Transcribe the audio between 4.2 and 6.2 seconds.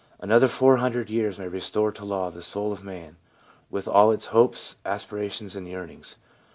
hopes, aspirations and yearnings.